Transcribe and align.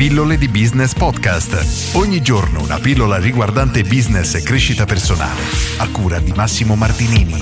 Pillole 0.00 0.38
di 0.38 0.48
Business 0.48 0.94
Podcast. 0.94 1.94
Ogni 1.94 2.22
giorno 2.22 2.62
una 2.62 2.78
pillola 2.78 3.18
riguardante 3.18 3.82
business 3.82 4.34
e 4.34 4.42
crescita 4.42 4.86
personale. 4.86 5.42
A 5.76 5.90
cura 5.90 6.18
di 6.18 6.32
Massimo 6.32 6.74
Martinini. 6.74 7.38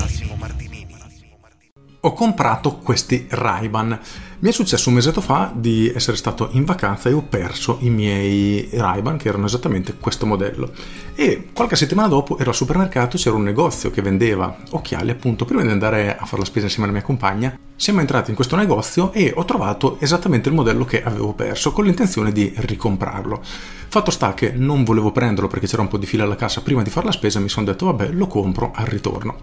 Ho 2.01 2.11
comprato 2.11 2.75
questi 2.75 3.27
Ray-Ban. 3.29 3.97
Mi 4.41 4.47
è 4.47 4.53
successo 4.53 4.87
un 4.87 4.95
mesetto 4.95 5.19
fa 5.19 5.51
di 5.53 5.91
essere 5.93 6.15
stato 6.15 6.47
in 6.51 6.63
vacanza 6.63 7.09
e 7.09 7.11
ho 7.11 7.21
perso 7.21 7.77
i 7.81 7.89
miei 7.89 8.69
Ray-Ban 8.71 9.17
che 9.17 9.27
erano 9.27 9.47
esattamente 9.47 9.95
questo 9.99 10.25
modello. 10.25 10.71
E 11.13 11.49
qualche 11.51 11.75
settimana 11.75 12.07
dopo 12.07 12.37
ero 12.37 12.51
al 12.51 12.55
supermercato, 12.55 13.17
c'era 13.17 13.35
un 13.35 13.43
negozio 13.43 13.91
che 13.91 14.01
vendeva 14.01 14.55
occhiali 14.69 15.11
appunto 15.11 15.43
prima 15.43 15.63
di 15.63 15.71
andare 15.71 16.15
a 16.15 16.23
fare 16.23 16.37
la 16.37 16.45
spesa 16.45 16.67
insieme 16.67 16.85
alla 16.87 16.97
mia 16.97 17.05
compagna. 17.05 17.59
Siamo 17.75 17.99
entrati 17.99 18.29
in 18.29 18.37
questo 18.37 18.55
negozio 18.55 19.11
e 19.11 19.33
ho 19.35 19.43
trovato 19.43 19.97
esattamente 19.99 20.47
il 20.47 20.55
modello 20.55 20.85
che 20.85 21.03
avevo 21.03 21.33
perso 21.33 21.73
con 21.73 21.83
l'intenzione 21.83 22.31
di 22.31 22.53
ricomprarlo. 22.55 23.41
Fatto 23.43 24.09
sta 24.09 24.33
che 24.35 24.53
non 24.55 24.85
volevo 24.85 25.11
prenderlo 25.11 25.49
perché 25.49 25.67
c'era 25.67 25.81
un 25.81 25.89
po' 25.89 25.97
di 25.97 26.05
fila 26.05 26.23
alla 26.23 26.37
cassa 26.37 26.61
prima 26.61 26.81
di 26.81 26.89
fare 26.89 27.07
la 27.07 27.11
spesa, 27.11 27.41
mi 27.41 27.49
sono 27.49 27.65
detto 27.65 27.87
vabbè 27.87 28.11
lo 28.11 28.27
compro 28.27 28.71
al 28.73 28.85
ritorno. 28.85 29.39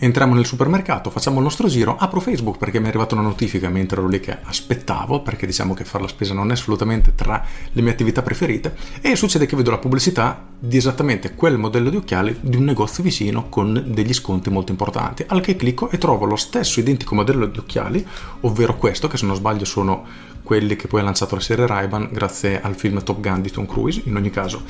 Entriamo 0.00 0.34
nel 0.34 0.46
supermercato, 0.46 1.10
facciamo 1.10 1.38
il 1.38 1.42
nostro 1.42 1.66
giro, 1.66 1.96
apro 1.98 2.20
Facebook 2.20 2.56
perché 2.56 2.78
mi 2.78 2.84
è 2.84 2.88
arrivata 2.88 3.16
una 3.16 3.24
notifica 3.24 3.68
mentre 3.68 3.98
ero 3.98 4.06
lì 4.06 4.20
che 4.20 4.38
aspettavo, 4.40 5.22
perché 5.22 5.44
diciamo 5.44 5.74
che 5.74 5.84
fare 5.84 6.04
la 6.04 6.08
spesa 6.08 6.34
non 6.34 6.50
è 6.50 6.52
assolutamente 6.52 7.16
tra 7.16 7.44
le 7.72 7.82
mie 7.82 7.90
attività 7.90 8.22
preferite, 8.22 8.76
e 9.00 9.16
succede 9.16 9.46
che 9.46 9.56
vedo 9.56 9.72
la 9.72 9.78
pubblicità 9.78 10.46
di 10.56 10.76
esattamente 10.76 11.34
quel 11.34 11.58
modello 11.58 11.90
di 11.90 11.96
occhiali 11.96 12.36
di 12.40 12.56
un 12.56 12.62
negozio 12.62 13.02
vicino 13.02 13.48
con 13.48 13.86
degli 13.88 14.12
sconti 14.12 14.50
molto 14.50 14.70
importanti, 14.70 15.24
al 15.26 15.40
che 15.40 15.56
clicco 15.56 15.90
e 15.90 15.98
trovo 15.98 16.26
lo 16.26 16.36
stesso 16.36 16.78
identico 16.78 17.16
modello 17.16 17.46
di 17.46 17.58
occhiali, 17.58 18.06
ovvero 18.42 18.76
questo, 18.76 19.08
che 19.08 19.16
se 19.16 19.26
non 19.26 19.34
sbaglio 19.34 19.64
sono 19.64 20.06
quelli 20.44 20.76
che 20.76 20.86
poi 20.86 21.00
ha 21.00 21.04
lanciato 21.04 21.34
la 21.34 21.40
serie 21.40 21.66
Ray-Ban 21.66 22.10
grazie 22.12 22.62
al 22.62 22.76
film 22.76 23.02
Top 23.02 23.18
Gun 23.18 23.42
di 23.42 23.50
Tom 23.50 23.66
Cruise, 23.66 24.02
in 24.04 24.14
ogni 24.14 24.30
caso 24.30 24.62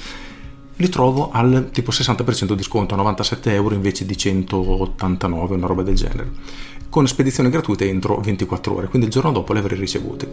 li 0.79 0.89
trovo 0.89 1.31
al 1.31 1.69
tipo 1.73 1.91
60% 1.91 2.53
di 2.55 2.63
sconto, 2.63 2.95
a 2.95 2.97
97 2.97 3.53
euro 3.53 3.75
invece 3.75 4.07
di 4.07 4.17
189, 4.17 5.55
una 5.55 5.67
roba 5.67 5.83
del 5.83 5.95
genere, 5.95 6.31
con 6.89 7.07
spedizione 7.07 7.51
gratuita 7.51 7.85
entro 7.85 8.21
24 8.21 8.75
ore, 8.75 8.89
quindi 8.89 9.09
il 9.09 9.13
giorno 9.13 9.33
dopo 9.33 9.53
li 9.53 9.59
avrei 9.59 9.79
ricevuti. 9.79 10.27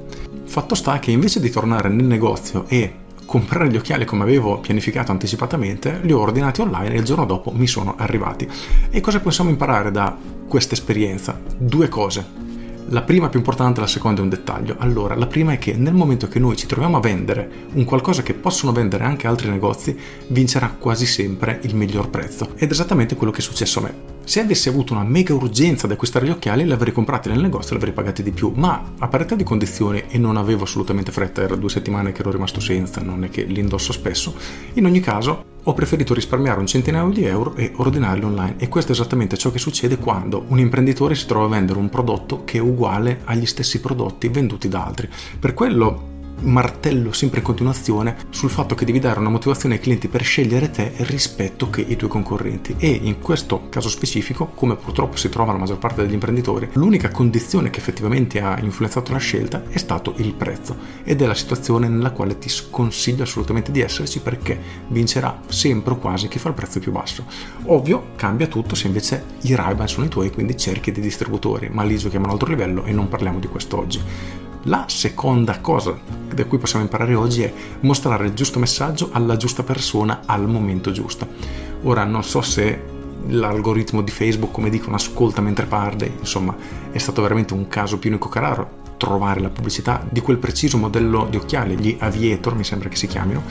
Fatto 0.46 0.76
sta 0.76 1.00
che 1.00 1.12
invece 1.12 1.40
di 1.40 1.50
tornare 1.50 1.90
nel 1.90 2.06
negozio 2.06 2.66
e 2.68 3.04
comprare 3.26 3.70
gli 3.70 3.76
occhiali 3.76 4.06
come 4.06 4.24
avevo 4.24 4.60
pianificato 4.60 5.12
anticipatamente, 5.12 6.00
li 6.04 6.12
ho 6.12 6.20
ordinati 6.20 6.62
online 6.62 6.94
e 6.94 6.98
il 7.00 7.04
giorno 7.04 7.26
dopo 7.26 7.52
mi 7.52 7.68
sono 7.68 7.96
arrivati. 7.98 8.48
E 8.90 9.02
cosa 9.02 9.20
possiamo 9.20 9.50
imparare 9.50 9.92
da 9.92 10.16
questa 10.48 10.76
esperienza? 10.76 11.40
Due 11.58 11.90
cose. 11.90 12.45
La 12.90 13.02
prima 13.02 13.30
più 13.30 13.40
importante, 13.40 13.80
la 13.80 13.88
seconda 13.88 14.20
è 14.20 14.24
un 14.24 14.30
dettaglio. 14.30 14.76
Allora, 14.78 15.16
la 15.16 15.26
prima 15.26 15.54
è 15.54 15.58
che 15.58 15.74
nel 15.74 15.96
momento 15.96 16.28
che 16.28 16.38
noi 16.38 16.56
ci 16.56 16.68
troviamo 16.68 16.98
a 16.98 17.00
vendere 17.00 17.50
un 17.74 17.84
qualcosa 17.84 18.22
che 18.22 18.36
possono 18.36 18.72
vendere 18.72 19.06
anche 19.06 19.26
altri 19.26 19.50
negozi, 19.50 19.98
vincerà 20.28 20.76
quasi 20.78 21.08
sempre 21.08 21.60
il 21.64 21.76
miglior 21.76 22.12
prezzo. 22.12 22.52
Ed 22.56 22.70
è 22.70 22.72
esattamente 22.72 23.16
quello 23.16 23.32
che 23.32 23.40
è 23.40 23.44
successo 23.44 23.80
a 23.80 23.82
me. 23.82 24.05
Se 24.26 24.40
avessi 24.40 24.70
avuto 24.70 24.94
una 24.94 25.04
mega 25.04 25.36
urgenza 25.36 25.86
di 25.86 25.94
acquistare 25.94 26.26
gli 26.26 26.32
occhiali, 26.32 26.66
li 26.66 26.72
avrei 26.72 26.92
comprati 26.92 27.30
nel 27.30 27.40
negozio 27.40 27.70
e 27.70 27.72
li 27.74 27.78
avrei 27.78 27.94
pagati 27.94 28.24
di 28.24 28.32
più. 28.32 28.52
Ma 28.56 28.94
a 28.98 29.08
parità 29.08 29.36
di 29.36 29.44
condizioni, 29.44 30.04
e 30.10 30.18
non 30.18 30.36
avevo 30.36 30.64
assolutamente 30.64 31.12
fretta, 31.12 31.44
era 31.44 31.56
due 31.56 31.70
settimane 31.70 32.12
che 32.12 32.22
ero 32.22 32.32
rimasto 32.32 32.60
senza, 32.60 33.02
non 33.02 33.24
è 33.24 33.30
che 33.30 33.44
li 33.44 33.60
indosso 33.60 33.94
spesso, 33.94 34.36
in 34.74 34.86
ogni 34.86 35.00
caso 35.00 35.54
ho 35.68 35.74
preferito 35.74 36.16
risparmiare 36.16 36.60
un 36.60 36.68
centinaio 36.68 37.10
di 37.10 37.24
euro 37.24 37.56
e 37.56 37.72
ordinarli 37.76 38.24
online 38.24 38.56
e 38.58 38.68
questo 38.68 38.92
è 38.92 38.96
esattamente 38.96 39.38
ciò 39.38 39.52
che 39.52 39.58
succede 39.58 39.98
quando 39.98 40.46
un 40.50 40.60
imprenditore 40.60 41.16
si 41.16 41.26
trova 41.26 41.46
a 41.46 41.50
vendere 41.50 41.80
un 41.80 41.90
prodotto 41.90 42.44
che 42.46 42.58
è 42.58 42.62
uguale 42.62 43.22
agli 43.26 43.46
stessi 43.46 43.80
prodotti 43.80 44.28
venduti 44.28 44.68
da 44.68 44.86
altri. 44.86 45.10
Per 45.40 45.54
quello 45.54 46.14
martello 46.46 47.12
sempre 47.12 47.40
in 47.40 47.46
continuazione 47.46 48.18
sul 48.30 48.50
fatto 48.50 48.76
che 48.76 48.86
devi 48.86 49.00
dare 49.00 49.20
una 49.20 49.30
motivazione 49.30 49.76
ai 49.76 49.82
clienti 49.82 50.08
per 50.08 50.24
scegliere 50.24 50.70
te 50.72 50.94
rispetto 50.98 51.70
che 51.70 51.82
i 51.82 51.96
tuoi 51.96 52.10
concorrenti. 52.10 52.76
E 52.78 52.88
in 52.88 53.20
questo 53.20 53.70
caso 53.70 53.90
specifico 53.90 54.48
come 54.48 54.76
purtroppo 54.76 55.18
si 55.18 55.30
trova 55.30 55.52
la 55.52 55.58
maggior 55.58 55.78
parte 55.78 56.02
degli 56.02 56.14
imprenditori 56.14 56.70
l'unica 56.74 57.10
condizione 57.10 57.70
che 57.70 57.80
effettivamente 57.80 58.42
ha 58.42 58.60
influenzato 58.60 59.12
la 59.12 59.18
scelta 59.18 59.64
è 59.70 59.78
stato 59.78 60.14
il 60.18 60.34
prezzo 60.34 60.76
ed 61.04 61.22
è 61.22 61.26
la 61.26 61.34
situazione 61.34 61.88
nella 61.88 62.12
quale 62.12 62.38
ti 62.38 62.50
sconsiglio 62.50 63.24
assolutamente 63.24 63.72
di 63.72 63.82
esserci 63.82 64.20
perché 64.20 64.60
vincerà 64.88 65.42
sempre 65.48 65.94
o 65.94 65.98
quasi 65.98 66.28
chi 66.28 66.40
fa 66.40 66.50
il 66.50 66.56
prezzo 66.56 66.80
più 66.80 66.92
basso. 66.92 67.26
Ovvio 67.66 68.12
cambia 68.16 68.48
tutto 68.48 68.76
se 68.76 68.88
invece 68.88 69.24
i 69.42 69.56
ray 69.56 69.74
sono 69.86 70.06
i 70.06 70.10
tuoi 70.10 70.32
quindi 70.32 70.56
cerchi 70.58 70.92
dei 70.92 71.02
distributori 71.02 71.70
ma 71.70 71.84
lì 71.84 71.98
giochiamo 71.98 72.26
a 72.26 72.28
un 72.30 72.34
altro 72.34 72.50
livello 72.50 72.84
e 72.86 72.92
non 72.92 73.10
parliamo 73.10 73.40
di 73.40 73.48
questo 73.48 73.78
oggi 73.78 74.44
la 74.66 74.86
seconda 74.88 75.60
cosa 75.60 75.98
da 76.34 76.46
cui 76.46 76.58
possiamo 76.58 76.84
imparare 76.84 77.16
oggi 77.16 77.44
è 77.44 77.54
mostrare 77.82 78.28
il 78.28 78.34
giusto 78.34 78.60
messaggio 78.60 79.10
alla 79.12 79.38
giusta 79.38 79.64
persona 79.64 80.22
al 80.26 80.48
momento 80.48 80.92
giusto. 80.92 81.28
Ora 81.84 82.04
non 82.04 82.24
so 82.24 82.42
se 82.42 82.94
l'algoritmo 83.28 84.02
di 84.02 84.12
Facebook, 84.12 84.52
come 84.52 84.70
dicono, 84.70 84.96
ascolta 84.96 85.42
mentre 85.42 85.66
parli, 85.66 86.12
insomma 86.20 86.56
è 86.92 86.98
stato 86.98 87.22
veramente 87.22 87.54
un 87.54 87.68
caso 87.68 87.98
più 87.98 88.10
unico 88.10 88.30
che 88.30 88.40
raro 88.40 88.84
trovare 88.98 89.40
la 89.40 89.50
pubblicità 89.50 90.06
di 90.10 90.22
quel 90.22 90.38
preciso 90.38 90.78
modello 90.78 91.28
di 91.30 91.38
occhiali, 91.38 91.78
gli 91.78 91.96
Aviator 92.00 92.56
mi 92.56 92.64
sembra 92.64 92.90
che 92.90 92.96
si 92.96 93.08
chiamino, 93.08 93.44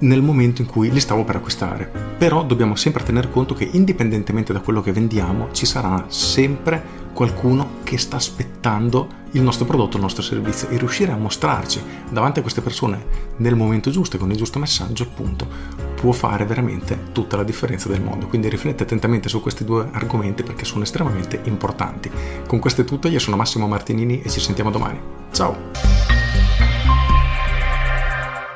nel 0.00 0.22
momento 0.22 0.62
in 0.62 0.68
cui 0.68 0.90
li 0.90 1.00
stavo 1.00 1.24
per 1.24 1.36
acquistare. 1.36 1.90
Però 2.18 2.44
dobbiamo 2.44 2.74
sempre 2.74 3.04
tener 3.04 3.30
conto 3.30 3.54
che 3.54 3.68
indipendentemente 3.72 4.52
da 4.52 4.60
quello 4.60 4.80
che 4.80 4.92
vendiamo 4.92 5.48
ci 5.52 5.66
sarà 5.66 6.04
sempre 6.08 6.93
qualcuno 7.14 7.76
che 7.84 7.96
sta 7.96 8.16
aspettando 8.16 9.22
il 9.30 9.42
nostro 9.42 9.64
prodotto, 9.64 9.96
il 9.96 10.02
nostro 10.02 10.22
servizio 10.22 10.68
e 10.68 10.76
riuscire 10.76 11.12
a 11.12 11.16
mostrarci 11.16 11.80
davanti 12.10 12.40
a 12.40 12.42
queste 12.42 12.60
persone 12.60 13.32
nel 13.38 13.54
momento 13.54 13.90
giusto 13.90 14.16
e 14.16 14.18
con 14.18 14.30
il 14.30 14.36
giusto 14.36 14.58
messaggio, 14.58 15.04
appunto, 15.04 15.46
può 15.94 16.12
fare 16.12 16.44
veramente 16.44 17.12
tutta 17.12 17.36
la 17.36 17.44
differenza 17.44 17.88
del 17.88 18.02
mondo. 18.02 18.26
Quindi 18.26 18.48
riflette 18.48 18.82
attentamente 18.82 19.28
su 19.28 19.40
questi 19.40 19.64
due 19.64 19.88
argomenti 19.92 20.42
perché 20.42 20.64
sono 20.64 20.82
estremamente 20.82 21.40
importanti. 21.44 22.10
Con 22.46 22.58
questo 22.58 22.82
è 22.82 22.84
tutto, 22.84 23.08
io 23.08 23.18
sono 23.18 23.36
Massimo 23.36 23.66
Martinini 23.66 24.20
e 24.20 24.28
ci 24.28 24.40
sentiamo 24.40 24.70
domani. 24.70 25.00
Ciao! 25.32 25.56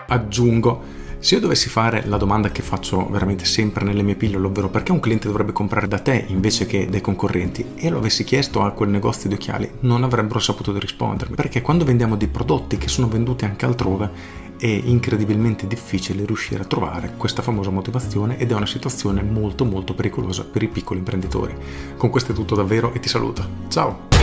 Aggiungo 0.09 0.83
se 1.21 1.35
io 1.35 1.41
dovessi 1.41 1.69
fare 1.69 2.05
la 2.07 2.17
domanda 2.17 2.51
che 2.51 2.63
faccio 2.63 3.09
veramente 3.09 3.45
sempre 3.45 3.85
nelle 3.85 4.03
mie 4.03 4.15
pillole, 4.15 4.47
ovvero 4.47 4.69
perché 4.69 4.93
un 4.93 5.01
cliente 5.01 5.27
dovrebbe 5.27 5.53
comprare 5.53 5.89
da 5.89 5.99
te 5.99 6.25
invece 6.29 6.67
che 6.67 6.87
dai 6.89 7.01
concorrenti, 7.01 7.73
e 7.77 7.91
lo 7.91 7.99
avessi 7.99 8.25
chiesto 8.25 8.63
a 8.63 8.71
quel 8.71 8.89
negozio 8.89 9.29
di 9.29 9.35
occhiali, 9.35 9.71
non 9.81 10.05
avrebbero 10.05 10.39
saputo 10.39 10.77
rispondermi. 10.79 11.35
Perché 11.35 11.61
quando 11.61 11.85
vendiamo 11.85 12.17
dei 12.17 12.29
prodotti 12.29 12.79
che 12.79 12.89
sono 12.89 13.09
venduti 13.09 13.45
anche 13.45 13.65
altrove, 13.65 14.47
è 14.59 14.67
incredibilmente 14.67 15.67
difficile 15.67 16.25
riuscire 16.25 16.63
a 16.63 16.67
trovare 16.67 17.15
questa 17.17 17.43
famosa 17.43 17.71
motivazione 17.71 18.39
ed 18.39 18.51
è 18.51 18.55
una 18.55 18.67
situazione 18.67 19.23
molto 19.23 19.65
molto 19.65 19.95
pericolosa 19.95 20.45
per 20.45 20.63
i 20.63 20.69
piccoli 20.69 20.99
imprenditori. 20.99 21.55
Con 21.97 22.11
questo 22.11 22.33
è 22.33 22.35
tutto 22.35 22.57
davvero 22.57 22.93
e 22.93 23.01
ti 23.01 23.09
saluto. 23.09 23.47
Ciao! 23.69 24.18